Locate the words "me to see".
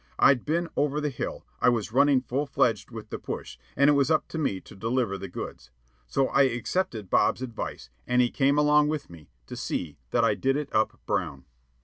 9.11-9.97